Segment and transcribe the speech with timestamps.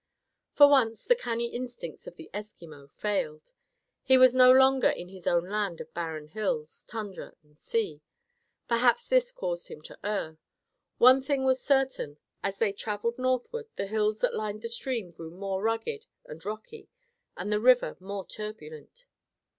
[0.53, 3.53] For once the canny instincts of the Eskimo failed.
[4.01, 8.01] He was no longer in his own land of barren hills, tundra and sea;
[8.67, 10.39] perhaps this caused him to err.
[10.97, 15.29] One thing was certain, as they traveled northward the hills that lined the stream grew
[15.29, 16.89] more rugged and rocky,
[17.37, 19.05] and the river more turbulent.